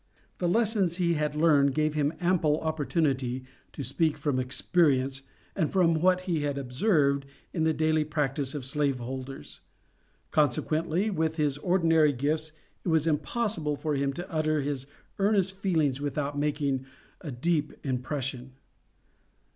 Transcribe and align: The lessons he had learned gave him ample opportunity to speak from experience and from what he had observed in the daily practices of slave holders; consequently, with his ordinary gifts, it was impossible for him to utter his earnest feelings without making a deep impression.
The 0.39 0.49
lessons 0.49 0.97
he 0.97 1.13
had 1.13 1.35
learned 1.35 1.75
gave 1.75 1.93
him 1.93 2.11
ample 2.19 2.59
opportunity 2.61 3.43
to 3.71 3.83
speak 3.83 4.17
from 4.17 4.39
experience 4.39 5.21
and 5.55 5.71
from 5.71 5.93
what 5.93 6.21
he 6.21 6.41
had 6.41 6.57
observed 6.57 7.23
in 7.53 7.65
the 7.65 7.71
daily 7.75 8.03
practices 8.03 8.55
of 8.55 8.65
slave 8.65 8.97
holders; 8.97 9.59
consequently, 10.31 11.11
with 11.11 11.35
his 11.35 11.59
ordinary 11.59 12.13
gifts, 12.13 12.51
it 12.83 12.87
was 12.87 13.05
impossible 13.05 13.75
for 13.75 13.93
him 13.93 14.11
to 14.13 14.27
utter 14.27 14.61
his 14.61 14.87
earnest 15.19 15.57
feelings 15.57 16.01
without 16.01 16.35
making 16.35 16.83
a 17.21 17.29
deep 17.29 17.71
impression. 17.85 18.53